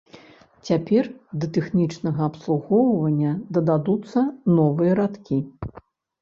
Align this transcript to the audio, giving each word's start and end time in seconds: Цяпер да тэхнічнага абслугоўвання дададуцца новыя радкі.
Цяпер 0.67 1.09
да 1.43 1.49
тэхнічнага 1.57 2.21
абслугоўвання 2.29 3.35
дададуцца 3.59 4.25
новыя 4.57 4.91
радкі. 5.03 5.39